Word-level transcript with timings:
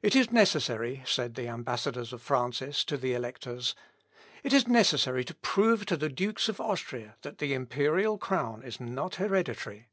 "It 0.00 0.14
is 0.14 0.30
necessary," 0.30 1.02
said 1.04 1.34
the 1.34 1.48
ambassadors 1.48 2.12
of 2.12 2.22
Francis 2.22 2.84
to 2.84 2.96
the 2.96 3.14
electors, 3.14 3.74
"it 4.44 4.52
is 4.52 4.68
necessary 4.68 5.24
to 5.24 5.34
prove 5.34 5.86
to 5.86 5.96
the 5.96 6.08
Dukes 6.08 6.48
of 6.48 6.60
Austria, 6.60 7.16
that 7.22 7.38
the 7.38 7.52
imperial 7.52 8.16
crown 8.16 8.62
is 8.62 8.78
not 8.78 9.16
hereditary. 9.16 9.88